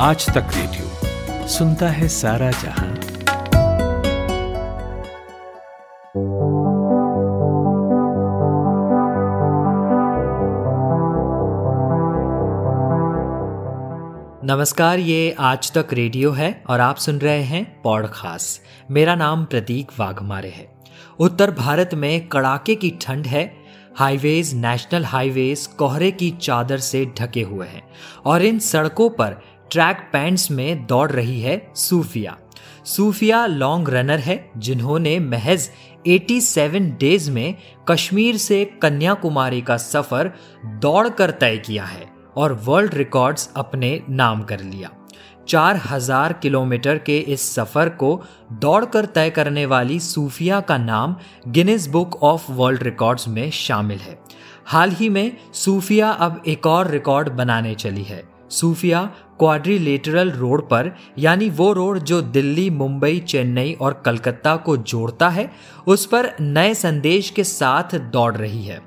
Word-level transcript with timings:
आज 0.00 0.26
तक 0.26 0.46
रेडियो 0.54 1.46
सुनता 1.48 1.88
है 1.88 2.08
सारा 2.08 2.50
जहाँ। 2.50 2.88
नमस्कार, 14.44 14.98
ये 14.98 15.36
आज 15.38 15.72
तक 15.72 15.86
रेडियो 15.92 16.32
है 16.32 16.62
और 16.68 16.80
आप 16.80 16.96
सुन 16.96 17.18
रहे 17.18 17.42
हैं 17.42 17.82
पॉडकास्ट। 17.82 18.62
मेरा 18.90 19.14
नाम 19.14 19.44
प्रतीक 19.44 19.90
वाघमारे 19.98 20.48
है। 20.48 20.68
उत्तर 21.18 21.50
भारत 21.50 21.90
में 21.94 22.28
कड़ाके 22.28 22.74
की 22.74 22.98
ठंड 23.02 23.26
है। 23.26 23.68
हाईवेज, 23.96 24.54
नेशनल 24.54 25.04
हाईवेज 25.04 25.66
कोहरे 25.66 26.10
की 26.10 26.30
चादर 26.30 26.78
से 26.78 27.06
ढके 27.20 27.42
हुए 27.42 27.66
हैं 27.66 27.82
और 28.26 28.42
इन 28.42 28.58
सड़कों 28.58 29.10
पर 29.10 29.36
ट्रैक 29.70 30.08
पैंट्स 30.12 30.50
में 30.50 30.86
दौड़ 30.86 31.10
रही 31.10 31.40
है 31.40 31.60
सूफिया। 31.76 32.36
सूफिया 32.86 33.44
लॉन्ग 33.46 33.88
रनर 33.90 34.18
है, 34.18 34.50
जिन्होंने 34.56 35.18
महज 35.20 35.68
87 36.06 36.90
डेज़ 36.98 37.30
में 37.30 37.54
कश्मीर 37.88 38.36
से 38.36 38.64
कन्याकुमारी 38.82 39.60
का 39.60 39.76
सफ़र 39.76 40.30
दौड़कर 40.80 41.30
तय 41.30 41.56
किया 41.56 41.84
है 41.84 42.06
और 42.36 42.52
वर्ल्ड 42.64 42.94
रिकॉर्ड्स 42.94 43.50
अपने 43.56 44.00
नाम 44.10 44.42
कर 44.42 44.60
लिया। 44.60 44.90
चार 45.48 45.76
हज़ार 45.84 46.32
किलोमीटर 46.32 46.98
के 46.98 47.18
इस 47.18 47.42
सफ़र 47.54 47.88
को 47.88 48.10
दौड़कर 48.52 49.04
तय 49.06 49.30
करने 49.30 49.64
वाली 49.66 49.98
सूफिया 50.00 50.60
का 50.60 50.76
नाम 50.78 51.16
Guinness 51.48 51.86
book 51.88 52.22
of 52.22 52.50
world 52.52 52.82
records 52.82 53.28
में 53.28 53.50
शामिल 53.50 53.98
है। 53.98 54.18
हाल 54.66 54.90
ही 54.90 55.08
में 55.08 55.36
सूफिया 55.54 56.10
अब 56.10 56.42
एक 56.46 56.66
और 56.66 56.90
रिकॉर्ड 56.90 57.28
बनाने 57.28 57.74
चली 57.74 58.02
है। 58.02 58.22
सूफिया 58.50 59.08
क्वाड्रिलेटरल 59.38 60.30
रोड 60.30 60.68
पर, 60.68 60.96
यानी 61.18 61.50
वो 61.50 61.72
रोड 61.72 61.98
जो 61.98 62.22
दिल्ली, 62.22 62.70
मुंबई, 62.70 63.18
चेन्नई 63.18 63.72
और 63.72 64.02
कलकत्ता 64.06 64.56
को 64.56 64.76
जोड़ता 64.76 65.28
है, 65.28 65.50
उस 65.86 66.06
पर 66.06 66.32
नए 66.40 66.74
संदेश 66.74 67.30
के 67.30 67.44
साथ 67.44 67.98
दौड़ 67.98 68.36
रही 68.36 68.64
है। 68.64 68.80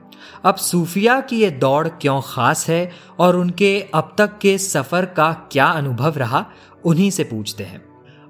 अब 0.45 0.56
सूफिया 0.56 1.20
की 1.22 1.42
ये 1.42 1.50
दौड़ 1.52 1.88
क्यों 1.88 2.22
खास 2.26 2.70
है 2.70 2.92
और 3.20 3.36
उनके 3.36 3.86
अब 3.94 4.16
तक 4.17 4.38
के 4.42 4.58
सफ़र 4.58 5.06
का 5.06 5.31
क्या 5.52 5.66
अनुभव 5.66 6.17
रहा, 6.17 6.45
उन्हीं 6.86 7.11
से 7.11 7.23
पूछते 7.23 7.64
हैं। 7.64 7.81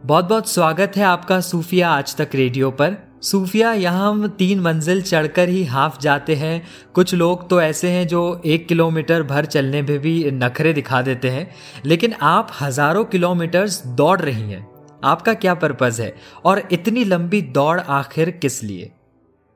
बहुत 0.05 0.25
बहुत 0.25 0.49
स्वागत 0.49 0.91
है 0.95 1.03
आपका 1.03 1.39
सूफिया 1.41 1.89
आज 1.89 2.15
तक 2.15 2.29
रेडियो 2.35 2.71
पर। 2.71 3.10
सूफिया, 3.21 3.71
यहाँ 3.73 4.09
हम 4.09 4.27
तीन 4.29 4.59
मंजिल 4.59 5.01
चढ़कर 5.01 5.49
ही 5.49 5.63
हाफ़ 5.63 5.99
जाते 6.01 6.35
हैं। 6.35 6.61
कुछ 6.95 7.13
लोग 7.15 7.47
तो 7.49 7.61
ऐसे 7.61 7.87
हैं 7.87 8.05
जो 8.07 8.21
एक 8.45 8.67
किलोमीटर 8.67 9.23
भर 9.23 9.45
चलने 9.45 9.81
में 9.81 9.97
भी 9.99 10.13
नखरे 10.33 10.71
दिखा 10.73 11.01
देते 11.01 11.29
हैं। 11.29 11.47
लेकिन 11.85 12.13
आप 12.21 12.47
हज़ारों 12.61 13.03
किलोमीटर्स 13.05 13.81
दौड़ 13.97 14.19
रही 14.19 14.51
हैं। 14.51 14.65
आपका 15.03 15.33
क्या 15.35 15.53
पर्पज़ 15.55 16.01
है? 16.01 16.13
और 16.45 16.61
इतनी 16.71 17.03
लंबी 17.05 17.41
दौड़ 17.51 17.79
आखिर 17.79 18.29
किस 18.41 18.63
लिए? 18.63 18.89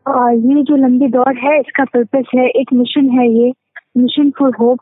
ये 0.05 0.63
जो 0.63 0.75
लंबी 0.77 1.07
दौड़ 1.07 1.35
है, 1.37 1.59
इसका 1.59 1.83
पर्पस 1.85 2.29
है, 2.35 2.47
एक 2.51 2.73
मिशन 2.73 3.09
है 3.09 3.27
ये। 3.29 3.51
मिशन 3.97 4.29
फॉर 4.39 4.55
होप 4.59 4.79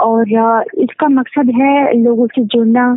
और 0.00 0.64
इसका 0.78 1.08
मकसद 1.10 1.52
है 1.54 2.02
लोगों 2.02 2.26
से 2.26 2.44
जुड़ना। 2.46 2.96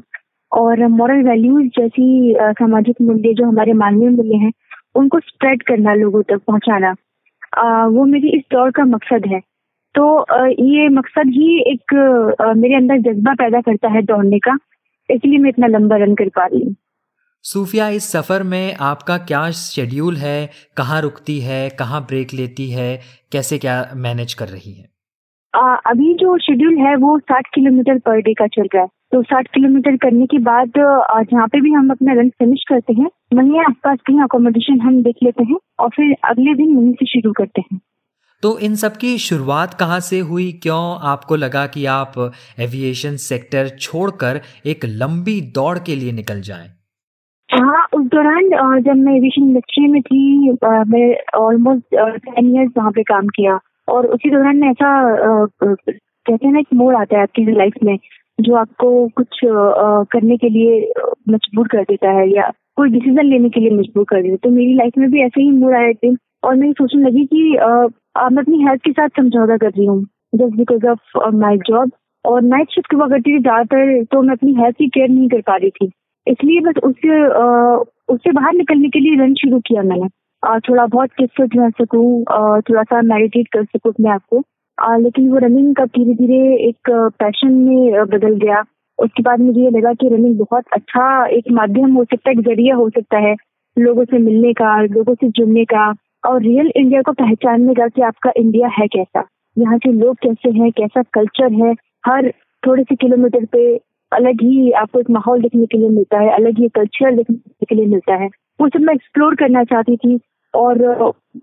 और 0.51 0.85
मॉरल 0.89 1.21
वैल्यूज़ 1.23 1.67
जैसी 1.77 2.35
सामाजिक 2.39 2.95
मूल्य 3.01 3.33
जो 3.33 3.45
हमारे 3.45 3.73
मानवीय 3.75 4.09
मूल्य 4.09 4.37
हैं 4.37 4.51
उनको 4.95 5.19
स्प्रेड 5.19 5.63
करना 5.63 5.93
लोगों 5.93 6.21
तक 6.23 6.41
पहुंचाना। 6.47 6.91
वो 7.87 8.05
मेरी 8.05 8.29
इस 8.29 8.43
दौड़ 8.51 8.69
का 8.71 8.83
मकसद 8.87 9.25
है। 9.27 9.39
तो 9.95 10.03
ये 10.51 10.87
मकसद 10.89 11.29
ही 11.29 11.47
एक 11.71 11.93
मेरे 12.57 12.75
अंदर 12.75 12.97
जज्बा 13.07 13.33
पैदा 13.35 13.61
करता 13.61 13.89
है 13.89 14.01
दौड़ने 14.03 14.39
का 14.39 14.57
इसलिए 15.09 15.39
मैं 15.39 15.49
इतना 15.49 15.67
लंबा 15.67 15.95
रन 15.95 16.13
कर 16.15 16.29
पा 16.35 16.45
रही 16.45 16.63
हूँ। 16.65 16.75
सूफिया 17.45 17.87
इस 17.89 18.11
सफ़र 18.11 18.43
में 18.43 18.75
आपका 18.81 19.17
क्या 19.17 19.49
शेड्यूल 19.51 20.15
है? 20.17 20.49
कहाँ 20.77 21.01
रुकती 21.01 21.39
है? 21.39 21.69
कहाँ 21.69 22.01
ब्रेक 22.01 22.33
लेती 22.33 22.69
है? 22.71 22.89
कैसे 23.31 23.57
क्या 23.57 23.75
मैनेज 23.97 24.33
कर 24.33 24.47
रही 24.47 24.73
है? 24.73 24.85
आ, 25.53 25.75
अभी 25.91 26.13
जो 26.13 26.37
शेड्यूल 26.39 26.77
है 26.77 26.95
वो 26.97 27.17
साठ 27.19 27.47
किलोमीटर 27.55 27.97
पर 27.99 28.21
डे 28.21 28.33
का 28.33 28.47
चल 28.47 28.67
रहा 28.75 28.83
है। 28.83 28.89
तो 29.11 29.21
साठ 29.21 29.47
किलोमीटर 29.47 29.95
करने 29.97 30.25
के 30.25 30.37
बाद 30.39 30.71
जहाँ 30.77 31.47
पे 31.47 31.61
भी 31.61 31.71
हम 31.71 31.89
अपना 31.91 32.13
रन 32.13 32.29
फिनिश 32.29 32.63
करते 32.69 32.93
हैं। 32.93 33.09
वहीं 33.33 33.59
आसपास 33.59 33.97
कहीं 34.07 34.21
अकोमोडेशन 34.21 34.79
हम 34.81 35.01
देख 35.03 35.15
लेते 35.23 35.43
हैं 35.43 35.57
और 35.79 35.89
फिर 35.89 36.15
अगले 36.25 36.53
दिन 36.55 36.75
वहीं 36.75 36.93
से 36.93 37.05
शुरू 37.05 37.31
करते 37.33 37.61
हैं। 37.61 37.79
तो 38.43 38.57
इन 38.59 38.75
सब 38.75 38.95
की 38.97 39.17
शुरुआत 39.17 39.73
कहाँ 39.73 39.99
से 39.99 40.19
हुई? 40.19 40.51
क्यों 40.63 40.83
आपको 41.09 41.35
लगा 41.35 41.65
कि 41.67 41.85
आप 41.93 42.13
एविएशन 42.59 43.15
सेक्टर 43.23 43.67
छोड़कर 43.79 44.39
एक 44.65 44.85
लंबी 45.01 45.39
दौड़ 45.55 45.77
के 45.79 45.95
लिए 45.95 46.11
निकल 46.11 46.41
जाएँ? 46.41 46.69
हाँ 47.49 47.85
उस 47.93 48.05
दौरान 48.07 48.49
जब 48.81 48.95
मैं 48.97 49.15
एविएशन 49.15 49.43
इंडस्ट्री 49.43 49.87
में 49.87 50.01
थी 50.01 50.51
मैं 50.53 51.05
ऑलमोस्ट 51.39 51.83
टेन 51.93 52.55
ईयर्स 52.55 52.71
वहाँ 52.77 52.91
पे 52.91 53.03
काम 53.03 53.27
किया। 53.29 53.59
और 53.89 54.07
उसी 54.07 54.29
दौरान 54.29 54.57
में 54.57 54.69
ऐसा 54.69 54.89
कहते 55.63 56.45
हैं 56.45 56.53
ना 56.53 56.59
एक 56.59 56.73
मोड़ 56.73 56.95
आता 56.95 57.15
है 57.15 57.21
आपकी 57.23 57.51
लाइफ 57.51 57.73
में। 57.83 57.97
जो 58.41 58.55
आपको 58.55 59.07
कुछ 59.17 59.39
करने 59.45 60.37
के 60.37 60.49
लिए 60.49 60.81
मजबूर 61.29 61.67
कर 61.67 61.83
देता 61.89 62.11
है 62.19 62.27
या 62.35 62.51
कोई 62.77 62.89
डिसीज़न 62.89 63.25
लेने 63.29 63.49
के 63.49 63.59
लिए 63.59 63.69
मजबूर 63.77 64.03
कर 64.09 64.21
देता 64.21 64.31
है। 64.31 64.37
तो 64.43 64.49
मेरी 64.49 64.73
लाइफ 64.75 64.97
में 64.97 65.09
भी 65.11 65.21
ऐसे 65.25 65.41
ही 65.41 65.49
मोड़ 65.51 65.75
आए 65.75 65.93
थे 65.93 66.13
और 66.43 66.55
मैं 66.55 66.71
सोचने 66.73 67.01
लगी 67.01 67.25
कि 67.33 67.43
मैं 67.51 68.41
अपनी 68.41 68.63
हेल्थ 68.63 68.81
के 68.85 68.91
साथ 68.91 69.09
समझौता 69.19 69.57
कर 69.57 69.69
रही 69.69 69.85
हूँ। 69.85 70.03
Just 70.35 70.55
because 70.57 70.85
of 70.87 71.35
my 71.35 71.57
job 71.67 71.91
और 72.25 72.41
नाइट 72.43 72.71
शिफ्ट 72.71 72.93
हुआ 72.93 73.07
करती 73.07 73.35
थी 73.35 73.41
ज़्यादातर 73.41 74.03
तो 74.11 74.21
मैं 74.21 74.33
अपनी 74.33 74.53
हेल्थ 74.61 74.75
की 74.77 74.87
केयर 74.87 75.09
नहीं 75.09 75.29
कर 75.29 75.41
पा 75.47 75.55
रही 75.55 75.69
थी। 75.71 75.91
इसलिए 76.27 76.59
बस 76.61 76.81
उससे 76.83 77.21
उससे 78.13 78.31
बाहर 78.31 78.53
निकलने 78.53 78.89
के 78.89 78.99
लिए 78.99 79.15
रन 79.23 79.33
शुरू 79.41 79.59
किया 79.67 79.81
मैंने। 79.83 80.07
थोड़ा 80.67 80.85
बहुत 80.85 81.09
किस 81.17 81.29
फिट 81.37 81.55
रह 81.57 81.69
सकूँ 81.81 82.23
थोड़ा 82.69 82.83
सा 82.83 83.01
मेडिटेट 83.13 83.47
कर 83.53 83.63
सकूँ 83.65 83.91
अपने 83.91 84.09
आप 84.09 84.21
को। 84.29 84.41
लेकिन 84.83 85.29
वो 85.31 85.37
रनिंग 85.37 85.75
का 85.75 85.85
धीरे 85.85 86.13
धीरे 86.13 86.55
एक 86.67 86.89
पैशन 87.19 87.53
में 87.53 88.05
बदल 88.05 88.35
गया। 88.35 88.63
उसके 88.99 89.23
बाद 89.23 89.39
मुझे 89.39 89.61
ये 89.61 89.69
लगा 89.69 89.93
कि 89.93 90.07
रनिंग 90.07 90.37
बहुत 90.37 90.63
अच्छा 90.73 91.25
एक 91.27 91.51
माध्यम 91.51 91.93
हो 91.93 92.03
सकता 92.03 92.29
है, 92.29 92.35
एक 92.35 92.41
ज़रिया 92.41 92.75
हो 92.75 92.89
सकता 92.89 93.17
है 93.17 93.35
लोगों 93.77 94.05
से 94.05 94.17
मिलने 94.17 94.53
का, 94.53 94.81
लोगों 94.81 95.13
से 95.15 95.27
जुड़ने 95.29 95.65
का 95.65 95.93
और 96.25 96.41
रियल 96.41 96.71
इंडिया 96.75 97.01
को 97.01 97.11
पहचानने 97.11 97.73
का 97.73 97.87
कि 97.87 98.01
आपका 98.01 98.31
इंडिया 98.37 98.67
है 98.79 98.87
कैसा। 98.87 99.23
यहाँ 99.57 99.77
के 99.77 99.91
लोग 99.91 100.15
कैसे 100.15 100.49
हैं, 100.49 100.71
कैसा 100.71 101.01
कल्चर 101.13 101.53
है। 101.53 101.73
हर 102.05 102.31
थोड़े 102.67 102.83
से 102.83 102.95
किलोमीटर 102.95 103.45
पे 103.45 103.75
अलग 104.11 104.41
ही 104.41 104.71
आपको 104.71 104.99
एक 104.99 105.09
माहौल 105.09 105.41
देखने 105.41 105.65
के 105.65 105.77
लिए 105.77 105.89
मिलता 105.89 106.19
है, 106.19 106.29
अलग 106.29 106.59
ही 106.59 106.67
कल्चर 106.69 107.15
देखने 107.15 107.65
के 107.69 107.75
लिए 107.75 107.85
मिलता 107.85 108.15
है। 108.15 108.27
वो 108.61 108.67
सब 108.67 108.81
मैं 108.81 108.93
एक्सप्लोर 108.93 109.35
करना 109.35 109.63
चाहती 109.63 109.95
थी। 109.97 110.19
और 110.53 110.77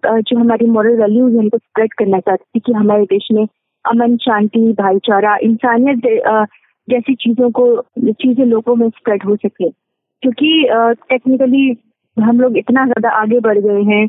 जो 0.05 0.39
हमारी 0.39 0.67
मॉरल 0.71 0.97
वैल्यूज़ 1.01 1.33
है, 1.33 1.39
उनको 1.39 1.59
स्प्रेड 1.59 1.93
करना 1.99 2.19
चाहती 2.21 2.45
थी 2.55 2.61
कि 2.67 2.73
हमारे 2.73 3.05
देश 3.13 3.29
में 3.33 3.47
अमन, 3.85 4.17
शांति, 4.17 4.61
भाईचारा, 4.79 5.37
इंसानियत 5.43 6.01
जैसी 6.89 7.15
चीज़ों 7.15 7.51
को, 7.51 7.67
चीज़ें 8.01 8.45
लोगों 8.47 8.75
में 8.77 8.89
स्प्रेड 8.91 9.25
हो 9.25 9.37
सके। 9.37 9.71
क्योंकि 10.23 10.67
टेक्निकली 11.11 11.67
हम 12.17 12.41
लोग 12.41 12.57
इतना 12.59 12.85
ज़्यादा 12.87 13.11
आगे 13.17 13.41
बढ़ 13.41 13.59
गए 13.59 13.83
हैं। 13.85 14.07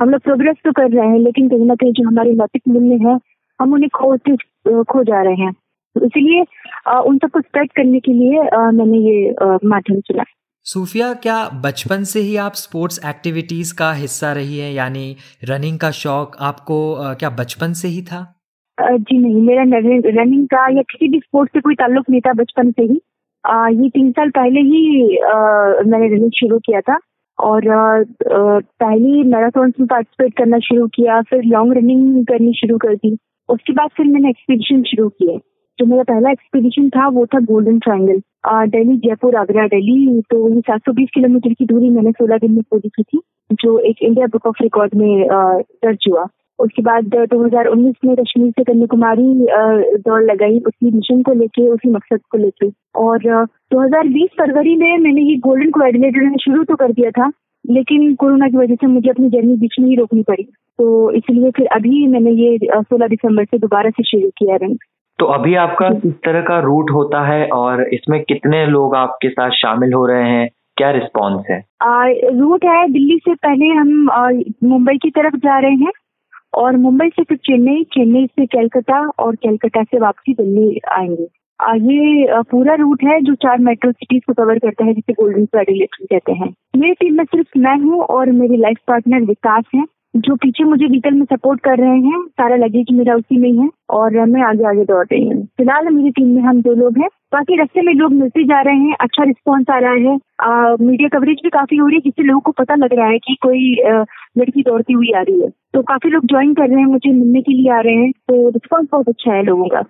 हम 0.00 0.10
लोग 0.10 0.20
प्रोग्रेस 0.20 0.56
तो 0.64 0.72
कर 0.72 0.90
रहे 0.90 1.08
हैं, 1.08 1.18
लेकिन 1.18 1.48
कहीं 1.48 1.66
ना 1.66 1.74
कहीं 1.74 1.92
जो 1.92 2.08
हमारे 2.08 2.30
नैतिक 2.34 2.62
मूल्य 2.68 2.98
है, 3.06 3.18
हम 3.60 3.72
उन्हें 3.74 3.88
खो 3.94 4.16
खो 4.84 5.02
जा 5.04 5.22
रहे 5.22 5.34
हैं। 5.34 5.52
तो 5.96 6.04
इसीलिए 6.06 6.44
उन 7.00 7.18
सबको 7.18 7.40
स्प्रेड 7.40 7.72
करने 7.76 8.00
के 8.00 8.12
लिए 8.12 8.42
मैंने 8.72 8.98
ये 8.98 9.34
माध्यम 9.68 10.00
चुना। 10.00 10.24
सूफिया 10.62 11.12
क्या 11.14 11.36
बचपन 11.64 12.02
से 12.02 12.20
ही 12.20 12.36
आप 12.36 12.52
स्पोर्ट्स 12.52 13.00
एक्टिविटीज़ 13.06 13.74
का 13.78 13.92
हिस्सा 13.92 14.32
रही 14.32 14.58
है? 14.58 14.72
यानी 14.74 15.16
रनिंग 15.44 15.78
का 15.78 15.90
शौक 15.90 16.36
आपको 16.40 16.96
क्या 17.14 17.30
बचपन 17.30 17.72
से 17.72 17.88
ही 17.88 18.02
था? 18.02 18.20
जी 18.80 19.18
नहीं 19.18 19.42
मेरा 19.42 19.62
रनिंग 20.22 20.46
का 20.46 20.68
या 20.76 20.82
किसी 20.82 21.08
भी 21.08 21.18
स्पोर्ट्स 21.18 21.52
से 21.54 21.60
कोई 21.60 21.74
ताल्लुक 21.74 22.10
नहीं 22.10 22.20
था 22.20 22.32
बचपन 22.32 22.70
से 22.70 22.82
ही। 22.82 23.00
आ, 23.48 23.68
ये 23.68 23.88
तीन 23.88 24.10
साल 24.12 24.30
पहले 24.30 24.60
ही 24.60 25.16
आ, 25.18 25.34
मैंने 25.86 26.06
रनिंग 26.06 26.30
शुरू 26.30 26.58
किया 26.58 26.80
था। 26.80 26.98
और 27.38 27.62
पहली 28.82 29.22
मैराथन 29.22 29.72
में 29.80 29.86
पार्टिसिपेट 29.86 30.36
करना 30.38 30.58
शुरू 30.58 30.86
किया 30.86 31.22
फिर 31.22 31.44
लॉन्ग 31.44 31.76
रनिंग 31.76 32.26
करनी 32.26 32.52
शुरू 32.54 32.78
कर 32.78 32.94
दी। 32.94 33.18
उसके 33.48 33.72
बाद 33.72 33.88
फिर 33.96 34.06
मैंने 34.06 34.28
एक्सपीडिशन 34.28 34.82
शुरू 34.82 35.08
किए। 35.08 35.38
जो 35.78 35.86
मेरा 35.86 36.02
पहला 36.02 36.30
एक्सपीडिशन 36.30 36.88
था, 36.88 37.06
वो 37.08 37.26
था 37.26 37.38
गोल्डन 37.40 37.78
ट्रायंगल 37.78 38.20
दिल्ली, 38.70 38.96
जयपुर, 38.98 39.36
आगरा, 39.36 39.66
दिल्ली 39.66 40.20
तो 40.30 40.48
ये 40.48 40.60
720 40.60 41.08
किलोमीटर 41.14 41.52
की 41.52 41.64
दूरी 41.66 41.88
मैंने 41.90 42.12
16 42.12 42.38
दिन 42.38 42.52
में 42.52 42.62
पूरी 42.70 42.88
की 42.88 43.02
थी, 43.02 43.20
जो 43.52 43.78
एक 43.78 44.02
इंडिया 44.02 44.26
बुक 44.26 44.46
ऑफ़ 44.46 44.62
रिकॉर्ड 44.62 44.94
में 44.94 45.26
दर्ज 45.26 46.04
हुआ। 46.10 46.26
उसके 46.58 46.82
बाद 46.82 47.04
2019 47.34 47.94
में 48.04 48.14
कश्मीर 48.16 48.50
से 48.50 48.64
कन्याकुमारी 48.64 49.28
दौड़ 49.98 50.22
लगाई, 50.22 50.58
उसी 50.58 50.90
मिशन 50.90 51.22
को 51.22 51.32
लेके, 51.32 51.68
उसी 51.68 51.90
मकसद 51.90 52.20
को 52.30 52.38
लेके। 52.38 52.68
और 53.00 53.18
2020 53.72 54.28
फरवरी 54.38 54.76
में 54.76 54.98
मैंने 54.98 55.22
ये 55.22 55.36
गोल्डन 55.46 55.70
कोऑर्डिनेटर 55.70 56.36
शुरू 56.44 56.64
तो 56.64 56.76
कर 56.76 56.92
दिया 56.92 57.10
था, 57.10 57.30
लेकिन 57.64 58.14
कोरोना 58.14 58.48
की 58.48 58.56
वजह 58.56 58.74
से 58.74 58.86
मुझे 58.86 59.10
अपनी 59.10 59.28
जर्नी 59.30 59.56
बीच 59.56 59.76
में 59.80 59.88
ही 59.88 59.96
रोकनी 59.96 60.22
पड़ी। 60.22 60.42
तो 60.78 61.10
इसलिए 61.10 61.50
फिर 61.50 61.66
अभी 61.76 62.06
मैंने 62.06 62.30
ये 62.32 62.56
16 62.64 63.08
दिसंबर 63.08 63.44
से 63.44 63.58
दोबारा 63.58 63.90
से 63.90 64.02
शुरू 64.02 64.28
किया 64.38 64.56
रंग 64.56 64.76
तो 65.20 65.26
अभी 65.26 65.54
आपका 65.54 65.88
किस 65.90 66.12
तरह 66.24 66.40
का 66.40 66.58
रूट 66.58 66.90
होता 66.90 67.24
है 67.26 67.46
और 67.48 67.82
इसमें 67.94 68.22
कितने 68.22 68.66
लोग 68.66 68.94
आपके 68.96 69.28
साथ 69.28 69.50
शामिल 69.50 69.92
हो 69.92 70.06
रहे 70.06 70.28
हैं? 70.28 70.48
क्या 70.76 70.90
रिस्पॉन्स 70.90 71.44
है? 71.50 71.58
रूट 72.38 72.64
है, 72.64 72.88
दिल्ली 72.88 73.18
से 73.18 73.34
पहले 73.34 73.66
हम 73.66 73.88
मुंबई 74.64 74.96
की 74.96 75.10
तरफ़ 75.10 75.36
जा 75.36 75.58
रहे 75.58 75.74
हैं 75.74 75.92
और 76.54 76.76
मुंबई 76.76 77.08
से 77.08 77.22
फिर 77.22 77.36
चेन्नई 77.36 77.84
चेन्नई 77.84 78.26
से 78.26 78.46
कैलकाटा 78.46 79.00
और 79.18 79.34
कैलकाटा 79.34 79.82
से 79.82 79.98
वापसी 79.98 80.32
दिल्ली 80.32 80.80
आएँगे। 80.92 81.26
ये 81.60 82.26
पूरा 82.42 82.74
रूट 82.74 83.04
है 83.04 83.20
जो 83.20 83.34
चार 83.34 83.58
मेट्रो 83.58 83.92
सिटीज़ 83.92 84.22
को 84.26 84.32
कवर 84.32 84.58
करता 84.58 84.84
है, 84.84 84.94
जिसे 84.94 85.12
गोल्डन 85.12 85.44
फ़्लाइट 85.44 85.88
कहते 86.02 86.32
हैं। 86.32 86.54
मेरी 86.76 86.92
टीम 86.92 87.16
में 87.16 87.24
सिर्फ़ 87.24 87.58
मैं 87.58 87.76
हूँ 87.78 88.00
और 88.00 88.30
मेरी 88.30 88.56
लाइफ 88.56 88.78
पार्टनर 88.88 89.20
विकास 89.20 89.64
है। 89.74 89.84
जो 90.16 90.34
पीछे 90.36 90.64
मुझे 90.64 90.86
व्हीकल 90.86 91.10
में 91.10 91.24
सपोर्ट 91.24 91.60
कर 91.60 91.78
रहे 91.78 91.98
हैं 91.98 92.26
सारा 92.26 92.56
लगे 92.56 92.64
लगेज 92.64 92.86
मेरा 92.92 93.14
उसी 93.14 93.38
में 93.38 93.50
ही 93.50 93.58
है 93.58 93.68
और 93.90 94.26
मैं 94.26 94.42
आगे 94.42 94.64
आगे 94.64 94.84
दौड़ 94.84 95.06
रही 95.12 95.28
हूँ। 95.28 95.46
फ़िलहाल 95.46 95.88
मेरी 95.88 96.10
टीम 96.10 96.28
में 96.28 96.42
हम 96.42 96.62
दो 96.62 96.74
लोग 96.74 96.98
हैं। 96.98 97.08
बाकी 97.32 97.62
रस्ते 97.62 97.82
में 97.82 97.94
लोग 97.94 98.12
मिलते 98.12 98.44
जा 98.44 98.60
रहे 98.60 98.76
हैं 98.76 98.96
अच्छा 99.00 99.24
रिस्पॉन्स 99.24 99.66
आ 99.70 99.78
रहा 99.78 99.92
है। 99.92 100.18
आ, 100.40 100.76
मीडिया 100.80 101.08
कवरेज 101.08 101.36
भी 101.42 101.48
काफ़ी 101.48 101.76
हो 101.76 101.86
रही 101.86 101.96
है 101.96 102.00
जिससे 102.00 102.22
लोगों 102.22 102.40
को 102.40 102.52
पता 102.52 102.74
लग 102.74 102.92
रहा 102.92 103.06
है 103.06 103.18
कि 103.18 103.36
कोई 103.42 103.76
आ, 103.82 104.04
लड़की 104.38 104.62
दौड़ती 104.62 104.92
हुई 104.92 105.12
आ 105.12 105.20
रही 105.20 105.40
है। 105.40 105.48
तो 105.48 105.82
काफ़ी 105.82 106.10
लोग 106.10 106.26
ज्वाइन 106.26 106.54
कर 106.54 106.68
रहे 106.68 106.78
हैं 106.78 106.86
मुझे 106.86 107.12
मिलने 107.12 107.40
के 107.40 107.52
लिए 107.52 107.72
आ 107.72 107.80
रहे 107.80 107.94
हैं। 107.94 108.10
तो 108.10 108.48
रिस्पॉन्स 108.48 108.88
बहुत 108.92 109.08
अच्छा 109.08 109.32
है 109.32 109.42
लोगों 109.42 109.64
का। 109.64 109.84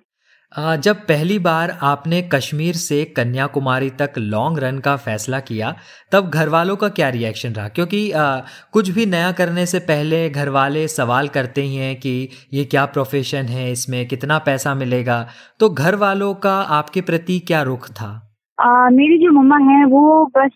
जब 0.52 0.96
पहली 1.08 1.38
बार 1.38 1.70
आपने 1.82 2.20
कश्मीर 2.32 2.74
से 2.74 3.04
कन्याकुमारी 3.16 3.90
तक 3.90 4.12
लॉन्ग 4.18 4.58
रन 4.58 4.78
का 4.78 4.94
फैसला 4.96 5.38
किया 5.40 5.72
तब 6.12 6.30
घर 6.30 6.48
वालों 6.48 6.76
का 6.76 6.88
क्या 6.88 7.08
रिएक्शन 7.08 7.52
रहा? 7.52 7.68
क्योंकि 7.68 8.10
आ, 8.10 8.24
कुछ 8.72 8.88
भी 8.90 9.06
नया 9.06 9.30
करने 9.32 9.66
से 9.66 9.78
पहले 9.78 10.28
घर 10.30 10.48
वाले 10.48 10.86
सवाल 10.88 11.28
करते 11.28 11.62
ही 11.62 11.76
हैं 11.76 11.94
कि 11.96 12.28
ये 12.52 12.64
क्या 12.64 12.84
प्रोफेशन 12.86 13.42
है 13.48 13.70
इसमें 13.72 14.06
कितना 14.08 14.38
पैसा 14.38 14.74
मिलेगा? 14.74 15.26
तो 15.60 15.68
घर 15.68 15.94
वालों 15.96 16.34
का 16.34 16.56
आपके 16.78 17.00
प्रति 17.00 17.38
क्या 17.38 17.62
रुख 17.62 17.88
था? 17.90 18.10
आ, 18.58 18.88
मेरी 18.90 19.18
जो 19.18 19.32
मम्मा 19.32 19.56
है 19.70 19.84
वो 19.86 20.24
बस 20.36 20.50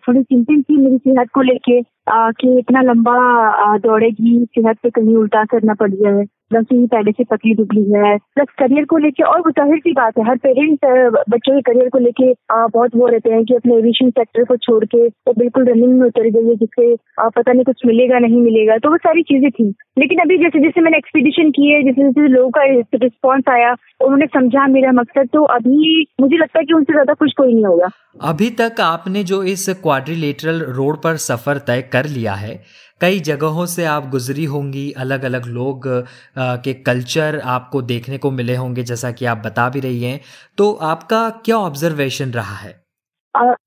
थोड़ी 0.00 0.22
चिंतित 0.22 0.64
थी 0.64 0.76
मेरी 0.76 0.98
सेहत 0.98 1.28
को 1.34 1.42
लेके 1.42 1.82
कि 2.10 2.58
इतना 2.58 2.80
लंबा 2.82 3.76
दौड़ेगी 3.78 4.44
सेहत 4.44 4.76
पे 4.82 4.90
कहीं 4.90 5.16
उल्टा 5.16 5.44
करना 5.44 5.74
पड़ 5.74 5.90
जाए। 5.90 6.24
प्लस 6.54 6.66
ही 6.72 6.86
पहले 6.86 7.12
से 7.12 7.24
पतली 7.24 7.54
दुबली 7.54 7.82
है। 7.92 8.16
प्लस 8.34 8.54
करियर 8.58 8.84
को 8.84 8.98
लेके 8.98 9.22
और 9.24 9.50
ज़ाहिर 9.50 9.78
सी 9.78 9.92
बात 9.92 10.18
है, 10.18 10.24
हर 10.28 10.36
पेरेंट्स 10.38 11.24
बच्चों 11.30 11.54
के 11.54 11.60
करियर 11.62 11.88
को 11.88 11.98
लेके 11.98 12.32
बहुत 12.52 12.96
वो 12.96 13.06
रहते 13.08 13.30
हैं 13.30 13.44
कि 13.44 13.54
अपने 13.54 13.76
एविएशन 13.76 14.10
सेक्टर 14.12 14.44
को 14.44 14.56
छोड़ 14.58 14.84
के 14.84 15.06
वो 15.06 15.32
बिल्कुल 15.38 15.66
रनिंग 15.68 15.98
में 16.00 16.06
उतर 16.06 16.28
गई 16.30 16.48
है, 16.48 16.54
जिससे 16.56 16.94
पता 17.20 17.52
नहीं 17.52 17.64
कुछ 17.64 17.82
मिलेगा, 17.86 18.18
नहीं 18.18 18.40
मिलेगा। 18.42 18.76
तो 18.78 18.90
वो 18.90 18.96
सारी 18.98 19.22
चीज़ें 19.24 19.50
थी। 19.50 19.68
लेकिन 19.98 20.18
अभी 20.20 20.38
जैसे 20.38 20.62
जैसे 20.62 20.80
मैंने 20.80 20.96
एक्सपीडिशन 20.96 21.50
की 21.50 21.70
है, 21.70 21.82
जैसे 21.82 22.02
जैसे 22.02 22.28
लोगों 22.28 22.50
का 22.50 22.62
रिस्पॉन्स 22.96 23.48
आया, 23.48 23.74
उन्होंने 24.04 24.26
समझा 24.28 24.66
मेरा 24.68 24.92
मकसद 24.92 25.28
तो 25.32 25.44
अभी 25.54 26.06
मुझे 26.20 26.36
लगता 26.36 26.58
है 26.58 26.64
कि 26.64 26.74
उनसे 26.74 26.92
ज़्यादा 26.92 27.14
कुछ 27.14 27.32
कोई 27.36 27.52
नहीं 27.54 27.64
होगा। 27.64 27.88
अभी 28.22 28.50
तक 28.58 28.80
आपने 28.82 29.22
जो 29.24 29.42
इस 29.52 29.68
क्वाड्रिलेटरल 29.82 30.60
रोड 30.76 30.96
पर 30.96 31.16
सफ़र 31.24 31.58
तय 31.66 31.82
कर 31.92 32.06
लिया 32.08 32.32
है 32.36 32.54
कई 33.00 33.18
जगहों 33.20 33.66
से 33.66 33.84
आप 33.84 34.08
गुजरी 34.10 34.44
होंगी 34.44 34.90
अलग 34.98 35.24
अलग 35.24 35.46
लोग 35.46 35.86
आ, 35.88 36.56
के 36.56 36.72
कल्चर 36.74 37.40
आपको 37.44 37.82
देखने 37.82 38.18
को 38.18 38.30
मिले 38.30 38.56
होंगे 38.56 38.82
जैसा 38.82 39.10
कि 39.10 39.24
आप 39.24 39.42
बता 39.46 39.68
भी 39.68 39.80
रही 39.80 40.02
हैं। 40.04 40.20
तो 40.58 40.72
आपका 40.82 41.28
क्या 41.44 41.56
ऑब्जर्वेशन 41.56 42.30
रहा 42.30 42.56
है? 42.56 42.72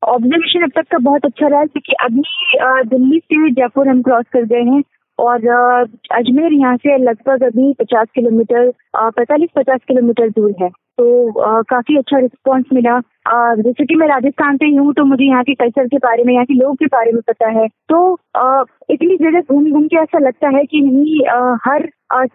ऑब्जर्वेशन 0.07 0.63
अब 0.63 0.71
तक 0.75 0.87
का 0.91 0.97
बहुत 0.97 1.25
अच्छा 1.25 1.47
रहा 1.47 1.65
क्योंकि 1.65 1.93
अभी 2.01 2.21
दिल्ली 2.89 3.19
से 3.19 3.51
जयपुर 3.51 3.87
हम 3.87 4.01
क्रॉस 4.01 4.25
कर 4.33 4.45
गए 4.45 4.63
हैं 4.63 4.83
और 5.19 5.47
अजमेर 6.11 6.53
यहाँ 6.53 6.77
से 6.77 6.97
लगभग 6.97 7.43
अभी 7.43 7.73
पचास 7.73 8.07
किलोमीटर 8.15 8.71
पैतालीस 8.97 9.49
पचास 9.55 9.79
किलोमीटर 9.87 10.29
दूर 10.29 10.53
है। 10.61 10.69
तो 10.97 11.31
काफ़ी 11.69 11.97
अच्छा 11.97 12.17
रिस्पॉन्स 12.19 12.65
मिला। 12.73 12.99
जैसे 13.61 13.85
कि 13.85 13.95
मैं 13.95 14.07
राजस्थान 14.07 14.57
से 14.57 14.65
ही 14.65 14.75
हूँ 14.75 14.93
तो 14.93 15.03
मुझे 15.05 15.25
यहाँ 15.25 15.43
के 15.43 15.53
कल्चर 15.55 15.87
के 15.87 15.97
बारे 16.05 16.23
में, 16.23 16.33
यहाँ 16.33 16.45
के 16.45 16.53
लोग 16.53 16.75
के 16.75 16.85
बारे 16.93 17.11
में 17.11 17.21
पता 17.27 17.49
है। 17.59 17.67
तो 17.89 17.99
इतनी 18.93 19.15
जगह 19.17 19.41
घूम 19.53 19.71
घूम 19.71 19.87
के 19.87 19.97
ऐसा 20.01 20.19
लगता 20.27 20.49
है 20.57 20.63
कि 20.65 20.81
नहीं 20.81 21.19
हर 21.67 21.87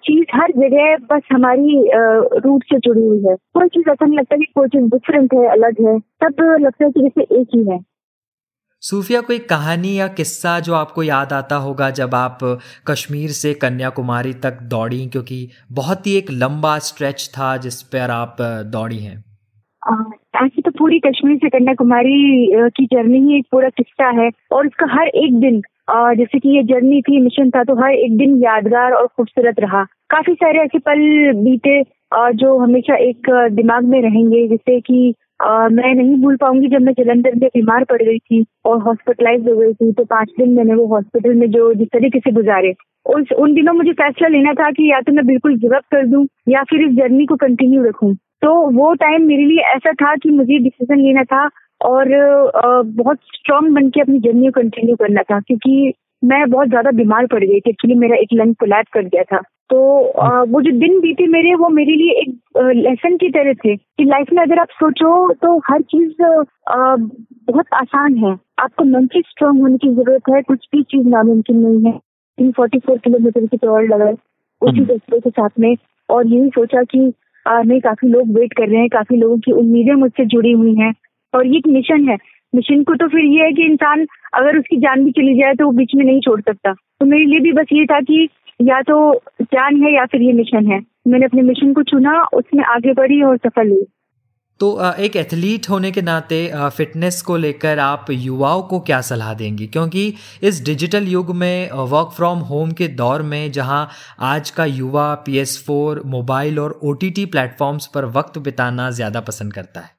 चीज़, 0.06 0.24
हर 0.34 0.52
जगह 0.56 0.96
बस 1.12 1.22
हमारी 1.32 1.80
रूट 1.94 2.64
से 2.72 2.78
जुड़ी 2.78 3.00
हुई 3.02 3.22
है। 3.28 3.34
कोई 3.54 3.68
चीज़ 3.68 3.90
ऐसा 3.90 4.06
नहीं 4.06 4.18
लगता 4.18 4.36
कि 4.36 4.44
कोई 4.56 4.68
चीज़ 4.68 4.84
डिफरेंट 4.90 5.34
है, 5.34 5.46
अलग 5.48 5.86
है। 5.88 5.98
सब 5.98 6.42
लगता 6.60 6.84
है 6.84 6.90
कि 6.90 7.00
जैसे 7.00 7.22
एक 7.40 7.48
ही 7.54 7.64
है। 7.70 7.78
सूफिया, 8.82 9.20
कोई 9.20 9.38
कहानी 9.50 9.92
या 9.94 10.06
किस्सा 10.10 10.58
जो 10.60 10.72
आपको 10.74 11.02
याद 11.02 11.32
आता 11.32 11.56
होगा 11.56 11.90
जब 11.90 12.14
आप 12.14 12.38
कश्मीर 12.86 13.30
से 13.32 13.52
कन्याकुमारी 13.54 14.32
तक 14.42 14.58
दौड़ी? 14.70 15.06
क्योंकि 15.06 15.38
बहुत 15.72 16.06
ही 16.06 16.16
एक 16.18 16.30
लंबा 16.32 16.78
स्ट्रेच 16.86 17.28
था 17.34 17.56
जिस 17.56 17.80
पर 17.84 18.10
आप 18.10 18.36
दौड़ी 18.72 18.98
हैं। 18.98 19.16
ऐसी 20.36 20.62
तो 20.62 20.70
पूरी 20.70 20.98
कश्मीर 20.98 21.36
से 21.36 21.48
कन्याकुमारी 21.50 22.70
की 22.76 22.86
जर्नी 22.86 23.18
ही 23.20 23.38
एक 23.38 23.46
पूरा 23.52 23.68
किस्सा 23.68 24.10
है 24.20 24.28
और 24.52 24.66
उसका 24.66 24.86
हर 24.92 25.08
एक 25.16 25.40
दिन 25.40 25.62
जैसे 26.18 26.38
कि 26.38 26.56
ये 26.56 26.62
जर्नी 26.64 27.00
थी, 27.02 27.20
मिशन 27.20 27.50
था 27.50 27.64
तो 27.64 27.74
हर 27.76 27.92
एक 27.92 28.16
दिन 28.18 28.36
यादगार 28.42 28.92
और 28.92 29.06
खूबसूरत 29.16 29.60
रहा। 29.60 29.84
काफ़ी 30.10 30.34
सारे 30.34 30.58
ऐसे 30.58 30.78
पल 30.80 31.00
बीते 31.40 31.82
जो 32.36 32.58
हमेशा 32.58 32.96
एक 33.00 33.30
दिमाग 33.52 33.84
में 33.84 34.00
रहेंगे, 34.02 34.46
जैसे 34.48 34.80
कि 34.80 35.14
आ, 35.42 35.68
मैं 35.68 35.94
नहीं 35.94 36.16
भूल 36.22 36.36
पाऊँगी 36.36 36.68
जब 36.68 36.80
मैं 36.80 36.92
जलंधर 36.92 37.34
में 37.34 37.48
बीमार 37.54 37.84
पड़ 37.84 38.02
गई 38.02 38.18
थी 38.18 38.44
और 38.64 38.78
हॉस्पिटलाइज 38.82 39.48
हो 39.48 39.56
गई 39.56 39.72
थी 39.72 39.92
तो 39.92 40.04
पाँच 40.04 40.28
दिन 40.38 40.52
मैंने 40.54 40.74
वो 40.74 40.86
हॉस्पिटल 40.86 41.34
में 41.34 41.50
जो 41.50 41.72
जिस 41.74 41.88
तरीके 41.92 42.18
से 42.18 42.32
गुजारे 42.32 42.72
उस 43.06 43.32
उन 43.38 43.54
दिनों 43.54 43.72
मुझे 43.72 43.92
फैसला 43.92 44.28
लेना 44.28 44.52
था 44.54 44.70
कि 44.70 44.90
या 44.90 45.00
तो 45.00 45.12
मैं 45.12 45.26
बिल्कुल 45.26 45.56
गिव 45.58 45.74
अप 45.76 45.82
कर 45.92 46.06
दूँ 46.06 46.26
या 46.48 46.62
फिर 46.62 46.82
इस 46.88 46.94
जर्नी 46.96 47.26
को 47.26 47.36
कंटिन्यू 47.36 47.84
रखूँ। 47.84 48.14
तो 48.14 48.52
वो 48.76 48.92
टाइम 48.94 49.26
मेरे 49.26 49.44
लिए 49.44 49.64
ऐसा 49.74 49.92
था 49.92 50.14
कि 50.16 50.30
मुझे 50.30 50.58
डिसीज़न 50.58 51.00
लेना 51.00 51.24
था 51.24 51.48
और 51.80 52.08
बहुत 52.84 53.18
स्ट्रांग 53.34 53.74
बन 53.74 53.88
के 53.90 54.00
अपनी 54.00 54.18
जर्नी 54.18 54.46
को 54.46 54.60
कंटिन्यू 54.60 54.96
करना 54.96 55.22
था 55.22 55.40
क्योंकि 55.40 55.92
मैं 56.22 56.48
बहुत 56.50 56.68
ज़्यादा 56.68 56.90
बीमार 56.96 57.26
पड़ 57.26 57.42
गई 57.44 57.60
थी। 57.60 57.70
एक्चुअली 57.70 57.94
मेरा 57.98 58.16
एक 58.16 58.28
लंग 58.34 58.54
कोलैप 58.54 58.86
कर 58.94 59.04
गया 59.04 59.22
था। 59.32 59.40
तो 59.70 59.78
वो 60.46 60.60
जो 60.62 60.70
दिन 60.78 60.98
बीते 61.00 61.26
मेरे 61.26 61.54
वो 61.54 61.68
मेरे 61.70 61.94
लिए 61.96 62.20
एक 62.20 62.30
लेसन 62.76 63.16
की 63.16 63.28
तरह 63.30 63.52
थे 63.54 63.76
कि 63.76 64.04
लाइफ 64.04 64.32
में 64.32 64.42
अगर 64.42 64.58
आप 64.60 64.68
सोचो 64.72 65.12
तो 65.34 65.56
हर 65.70 65.82
चीज़ 65.84 66.12
बहुत 66.18 67.66
आसान 67.74 68.16
है। 68.16 68.32
आपको 68.62 68.84
मेंटली 68.84 69.22
स्ट्रांग 69.22 69.60
होने 69.60 69.76
की 69.76 69.88
ज़रूरत 69.90 70.30
है 70.30 70.42
कुछ 70.42 70.66
भी 70.72 70.82
चीज़ 70.84 71.08
नामुमकिन 71.08 71.56
नहीं 71.58 71.84
है। 71.84 71.98
तीन 72.38 72.52
फोर्टी 72.52 72.78
फोर 72.78 72.98
किलोमीटर 72.98 73.46
की 73.46 73.56
दौड़ 73.56 73.84
लगाए 73.84 74.12
उसी 74.12 74.76
हम्म। 74.76 74.84
दोस्तों 74.84 75.20
के 75.20 75.30
साथ 75.30 75.60
में 75.60 75.74
और 76.08 76.26
यही 76.26 76.48
सोचा 76.50 76.82
कि 76.84 77.12
नहीं 77.46 77.80
काफ़ी 77.80 78.08
लोग 78.08 78.28
वेट 78.38 78.52
कर 78.52 78.68
रहे 78.68 78.80
हैं 78.80 78.88
काफ़ी 78.88 79.16
लोगों 79.16 79.38
की 79.38 79.52
उम्मीदें 79.52 79.94
मुझसे 80.00 80.24
जुड़ी 80.26 80.52
हुई 80.52 80.74
हैं। 80.74 80.92
और 81.34 81.46
ये 81.46 81.56
एक 81.58 81.66
मिशन 81.68 82.08
है। 82.08 82.16
मिशन 82.52 82.82
को 82.82 82.94
तो 82.94 83.08
फिर 83.08 83.24
ये 83.26 83.44
है 83.44 83.52
कि 83.52 83.64
इंसान 83.64 84.06
अगर 84.34 84.58
उसकी 84.58 84.76
जान 84.80 85.04
भी 85.04 85.10
चली 85.12 85.34
जाए 85.34 85.54
तो 85.54 85.64
वो 85.64 85.72
बीच 85.72 85.94
में 85.96 86.04
नहीं 86.04 86.20
छोड़ 86.20 86.40
सकता। 86.40 86.72
तो 86.72 87.06
मेरे 87.06 87.24
लिए 87.24 87.40
भी 87.40 87.52
बस 87.52 87.72
ये 87.72 87.84
था 87.86 88.00
कि 88.02 88.28
या 88.60 88.80
तो 88.82 88.98
जान 89.42 89.82
है 89.82 89.94
या 89.94 90.04
फिर 90.06 90.22
ये 90.22 90.32
मिशन 90.32 90.70
है। 90.72 90.80
मैंने 91.08 91.24
अपने 91.24 91.42
मिशन 91.42 91.72
को 91.72 91.82
चुना, 91.84 92.22
उसमें 92.34 92.64
आगे 92.66 92.92
बढ़ी 92.92 93.22
और 93.22 93.36
सफल 93.38 93.70
हुई। 93.70 93.84
तो 94.60 94.94
एक 94.96 95.16
एथलीट 95.16 95.68
होने 95.70 95.90
के 95.90 96.02
नाते 96.02 96.36
फिटनेस 96.76 97.20
को 97.22 97.36
लेकर 97.36 97.78
आप 97.78 98.06
युवाओं 98.10 98.62
को 98.62 98.78
क्या 98.80 99.00
सलाह 99.00 99.32
देंगी? 99.34 99.66
क्योंकि 99.66 100.06
इस 100.42 100.64
डिजिटल 100.64 101.06
युग 101.08 101.34
में 101.36 101.70
वर्क 101.72 102.12
फ्रॉम 102.16 102.38
होम 102.40 102.70
के 102.72 102.88
दौर 102.90 103.22
में, 103.22 103.50
जहाँ 103.52 103.88
आज 104.20 104.50
का 104.50 104.64
युवा 104.66 105.14
पी 105.26 105.38
एस 105.38 105.62
फोर 105.66 106.02
मोबाइल 106.06 106.58
और 106.58 106.78
ओ 106.82 106.92
टी 106.94 107.24
प्लेटफॉर्म्स 107.26 107.86
पर 107.86 108.04
वक्त 108.12 108.38
बिताना 108.40 108.90
ज़्यादा 108.92 109.20
पसंद 109.22 109.52
करता 109.52 109.80
है। 109.80 109.90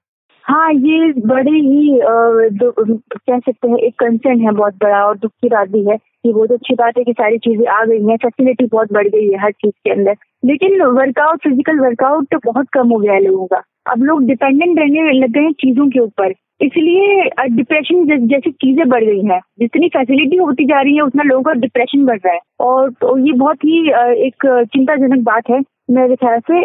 हाँ 0.53 0.71
ये 0.73 1.11
बड़े 1.27 1.51
ही 1.51 1.99
कह 2.01 3.39
सकते 3.39 3.67
हैं, 3.67 3.77
एक 3.77 3.93
कंसर्न 3.99 4.41
है 4.41 4.51
बहुत 4.51 4.73
बड़ा 4.83 5.03
और 5.05 5.17
दुख 5.17 5.31
की 5.41 5.49
बात 5.49 5.69
भी 5.69 5.83
है 5.85 5.95
कि 5.97 6.31
वो 6.33 6.45
तो 6.47 6.53
अच्छी 6.55 6.75
बात 6.81 6.97
है 6.97 7.03
कि 7.03 7.13
सारी 7.13 7.37
चीज़ें 7.45 7.65
आ 7.73 7.83
गई 7.85 8.05
हैं 8.09 8.17
फैसिलिटी 8.23 8.65
बहुत 8.73 8.91
बढ़ 8.93 9.07
गई 9.07 9.29
है 9.31 9.39
हर 9.43 9.51
चीज़ 9.51 9.73
के 9.83 9.91
अंदर। 9.91 10.15
लेकिन 10.43 10.81
वर्कआउट 10.97 11.39
फ़िज़िकल 11.43 11.79
वर्कआउट 11.79 12.27
तो 12.33 12.37
बहुत 12.51 12.67
कम 12.73 12.89
हो 12.89 12.99
गया 12.99 13.13
है 13.13 13.23
लोगों 13.23 13.45
का। 13.47 13.61
अब 13.91 14.03
लोग 14.03 14.23
डिपेंडेंट 14.27 14.79
रहने 14.79 15.11
लग 15.19 15.31
गए 15.31 15.41
हैं 15.41 15.51
चीज़ों 15.61 15.89
के 15.89 15.99
ऊपर। 15.99 16.33
इसलिए 16.61 17.29
डिप्रेशन 17.55 18.05
जैसी 18.27 18.51
चीज़ें 18.51 18.87
बढ़ 18.89 19.03
गई 19.03 19.25
हैं। 19.25 19.39
जितनी 19.59 19.87
फैसिलिटी 19.89 20.37
होती 20.37 20.65
जा 20.65 20.81
रही 20.81 20.95
है, 20.95 21.01
उतना 21.01 21.23
लोगों 21.23 21.43
का 21.43 21.53
डिप्रेशन 21.61 22.05
बढ़ 22.05 22.19
रहा 22.25 22.33
है। 22.33 22.39
और 22.59 22.91
तो 23.01 23.17
ये 23.27 23.33
बहुत 23.37 23.63
ही 23.65 23.79
एक 24.27 24.45
चिंताजनक 24.73 25.23
बात 25.25 25.49
है 25.49 25.61
मेरे 25.89 26.15
ख्याल 26.15 26.39
से 26.49 26.59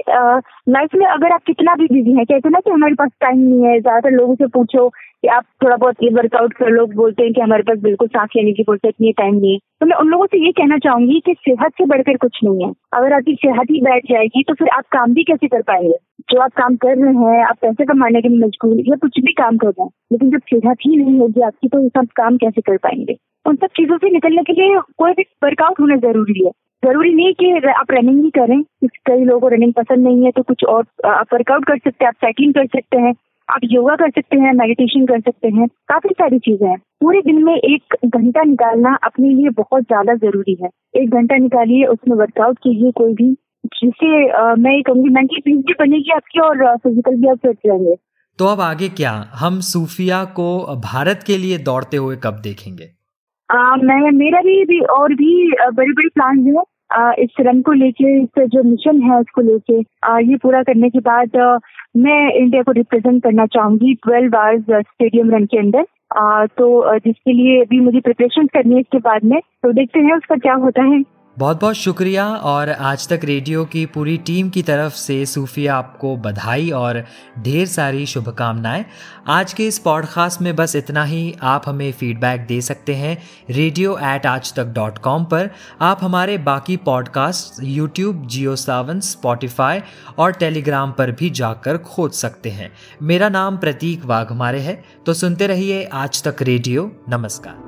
लाइफ 0.73 0.95
में 0.95 1.07
अगर 1.07 1.33
आप 1.33 1.43
कितना 1.47 1.75
भी 1.75 1.87
बिज़ी 1.93 2.13
हैं, 2.17 2.25
कहते 2.27 2.49
ना 2.49 2.59
कि 2.61 2.71
हमारे 2.71 2.95
पास 2.95 3.11
टाइम 3.21 3.39
नहीं 3.39 3.63
है, 3.63 3.81
ज़्यादातर 3.81 4.11
लोगों 4.11 4.35
से 4.35 4.47
पूछो 4.47 4.89
कि 4.89 5.29
आप 5.29 5.45
थोड़ा 5.63 5.77
बहुत 5.77 6.03
ये 6.03 6.11
वर्कआउट 6.15 6.53
कर 6.55 6.71
लोग 6.71 6.95
बोलते 6.95 7.23
हैं 7.23 7.33
कि 7.33 7.41
हमारे 7.41 7.63
पास 7.63 7.79
बिल्कुल 7.79 8.09
सांस 8.09 8.29
लेने 8.37 8.53
की 8.53 8.63
फुर्सत 8.63 8.93
नहीं 9.01 9.13
टाइम 9.13 9.35
नहीं 9.35 9.53
है। 9.53 9.59
तो 9.81 9.87
मैं 9.87 9.97
उन 9.97 10.09
लोगों 10.09 10.27
से 10.27 10.45
ये 10.45 10.53
कहना 10.53 10.79
चाहूँगी 10.79 11.19
कि 11.27 11.35
सेहत 11.39 11.73
से 11.79 11.85
बढ़कर 11.87 12.17
कुछ 12.17 12.39
नहीं 12.45 12.65
है। 12.65 12.73
अगर 12.95 13.13
आपकी 13.13 13.35
सेहत 13.35 13.71
ही 13.71 13.81
बैठ 13.81 14.07
जाएगी 14.13 14.43
तो 14.49 14.55
फिर 14.55 14.69
आप 14.69 14.85
काम 14.93 15.15
भी 15.15 15.25
कैसे 15.25 15.49
कर 15.49 15.63
पाएँगे? 15.63 15.95
जो 16.31 16.41
आप 16.41 16.53
काम 16.57 16.77
कर 16.77 16.97
रहे 16.97 17.15
हैं, 17.15 17.45
आप 17.45 17.57
पैसे 17.63 17.85
कमाने 17.85 18.23
के 18.23 18.29
लिए 18.29 18.39
मजबूर 18.39 18.77
या 18.89 18.97
कुछ 19.03 19.21
भी 19.21 19.33
काम 19.33 19.57
कर 19.57 19.69
रहे 19.69 19.83
हैं, 19.83 19.91
लेकिन 20.13 20.31
जब 20.31 20.41
सेहत 20.55 20.87
ही 20.87 20.97
नहीं 20.97 21.19
होगी 21.19 21.41
आपकी 21.41 21.69
तो 21.69 21.89
सब 21.89 22.07
काम 22.17 22.37
कैसे 22.37 22.61
कर 22.61 22.77
पाएँगे? 22.77 23.17
उन 23.47 23.57
सब 23.57 23.67
चीज़ों 23.77 23.99
से 23.99 24.11
निकलने 24.11 24.43
के 24.43 24.53
लिए 24.53 24.81
कोई 24.99 25.13
भी 25.13 25.23
वर्कआउट 25.45 25.81
होना 25.81 25.97
ज़रूरी 25.97 26.45
है। 26.47 26.53
ज़रूरी 26.83 27.15
नहीं 27.15 27.33
कि 27.35 27.51
आप 27.71 27.91
रनिंग 27.91 28.23
ही 28.25 28.31
करें। 28.31 28.63
कई 28.85 29.25
लोगों 29.25 29.41
को 29.41 29.49
रनिंग 29.49 29.73
पसंद 29.75 30.07
नहीं 30.07 30.25
है 30.25 30.31
तो 30.31 30.43
कुछ 30.43 30.65
और 30.67 30.85
आप 31.07 31.35
वर्कआउट 31.35 31.65
कर 31.65 31.79
सकते 31.79 32.05
हैं, 32.05 32.09
आप 32.09 32.15
साइकिलिंग 32.17 32.55
कर 32.55 32.67
सकते 32.69 32.99
हैं, 32.99 33.15
आप 33.49 33.61
योगा 33.65 33.95
कर 33.97 34.11
सकते 34.11 34.39
हैं 34.39 34.53
मेडिटेशन 34.55 35.07
कर 35.07 35.21
सकते 35.21 35.49
हैं। 35.51 35.67
काफ़ी 35.89 36.11
सारी 36.13 36.39
चीज़ें 36.41 36.69
हैं। 36.69 36.77
पूरे 37.01 37.21
दिन 37.23 37.43
में 37.45 37.55
एक 37.55 37.97
घंटा 38.07 38.43
निकालना 38.45 38.95
अपने 39.05 39.29
लिए 39.31 39.51
बहुत 39.59 39.83
ज़्यादा 39.85 40.15
ज़रूरी 40.17 40.57
है। 40.63 40.69
एक 40.95 41.11
घंटा 41.11 41.37
निकालिए, 41.39 41.85
उसमें 41.87 42.17
वर्कआउट 42.17 42.59
कीजिए 42.59 42.91
कोई 42.93 43.13
भी, 43.15 43.31
जिससे 43.75 44.11
मैं 44.57 44.75
ये 44.75 44.83
कहूँगी 44.83 45.11
मेंटल 45.15 45.41
पीस 45.45 45.57
भी 45.59 45.75
बनेगी 45.81 46.13
आपकी 46.13 46.41
और 46.41 46.77
फ़िज़िकल 46.77 47.17
भी 47.17 47.29
आप 47.29 47.39
फिट 47.39 47.59
रहेंगे। 47.67 47.95
तो 48.39 48.47
अब 48.47 48.61
आगे 48.61 48.89
क्या? 48.91 49.13
हम 49.35 49.61
सूफिया 49.63 50.25
को 50.37 50.77
भारत 50.85 51.23
के 51.27 51.37
लिए 51.39 51.59
दौड़ते 51.61 51.97
हुए 51.97 52.17
कब 52.25 52.41
देखेंगे? 52.43 52.91
मैं 53.51 54.11
मेरा 54.13 54.41
भी, 54.41 54.65
भी 54.65 54.81
और 54.81 55.15
भी 55.15 55.51
बड़े 55.51 55.93
बड़े 55.93 56.09
प्लान 56.09 56.47
है। 56.47 56.63
इस 57.23 57.31
रन 57.41 57.61
को 57.63 57.73
लेके 57.73 58.13
इस 58.23 58.47
जो 58.49 58.63
मिशन 58.63 59.01
है 59.03 59.19
उसको 59.21 59.41
लेके 59.43 59.79
ये 60.29 60.37
पूरा 60.43 60.63
करने 60.63 60.89
के 60.91 61.01
बाद 61.01 61.37
मैं 61.97 62.33
इंडिया 62.33 62.63
को 62.63 62.73
रिप्रेजेंट 62.73 63.23
करना 63.23 63.47
चाहूँगी 63.47 63.95
ट्वेल्व 63.95 64.37
आवर्स 64.37 64.65
स्टेडियम 64.71 65.31
रन 65.31 65.45
के 65.45 65.59
अंदर। 65.59 65.85
तो 66.59 66.99
जिसके 66.99 67.33
लिए 67.33 67.61
अभी 67.63 67.81
मुझे 67.81 68.01
प्रिपरेशन 68.01 68.47
करनी 68.47 68.75
है 68.75 68.81
इसके 68.81 68.99
बाद 68.99 69.25
में। 69.25 69.39
तो 69.41 69.73
देखते 69.73 70.01
हैं 70.01 70.17
उसका 70.17 70.37
क्या 70.37 70.55
होता 70.65 70.83
है। 70.85 71.03
बहुत 71.39 71.61
बहुत 71.61 71.75
शुक्रिया 71.75 72.29
और 72.29 72.71
आज 72.71 73.09
तक 73.09 73.21
रेडियो 73.25 73.65
की 73.65 73.87
पूरी 73.87 74.17
टीम 74.17 74.51
की 74.51 74.63
तरफ़ 74.63 74.95
से 74.95 75.27
सूफिया 75.27 75.77
आपको 75.77 76.17
बधाई 76.17 76.71
और 76.71 77.05
ढेर 77.39 77.67
सारी 77.67 78.07
शुभकामनाएँ। 78.07 78.85
आज 79.27 79.53
के 79.53 79.67
इस 79.67 79.79
पॉडकास्ट 79.79 80.43
में 80.43 80.57
बस 80.57 80.77
इतना 80.77 81.05
ही। 81.05 81.35
आप 81.43 81.63
हमें 81.67 81.93
फीडबैक 81.93 82.47
दे 82.47 82.61
सकते 82.61 82.95
हैं 82.95 83.23
रेडियो 83.51 83.99
एट 84.03 84.27
आज 84.27 84.55
तक 84.55 84.65
डॉट 84.65 84.99
कॉम 84.99 85.25
पर। 85.25 85.51
आप 85.81 85.99
हमारे 86.03 86.39
बाकी 86.39 86.77
podcast 86.77 87.63
YouTube 87.63 88.27
Jio 88.27 88.57
Saavn 88.57 89.01
Spotify 89.01 89.81
और 90.19 90.33
टेलीग्राम 90.33 90.93
पर 90.93 91.11
भी 91.11 91.31
जाकर 91.31 91.79
खोज 91.79 92.13
सकते 92.13 92.51
हैं। 92.51 92.73
मेरा 93.03 93.29
नाम 93.29 93.57
प्रतीक 93.57 94.05
वाघमारे 94.05 94.61
है। 94.61 94.85
तो 95.07 95.15
सुनते 95.15 95.47
रहिए 95.47 95.85
आज 95.85 96.23
तक 96.23 96.43
रेडियो। 96.43 96.93
नमस्कार। 97.09 97.68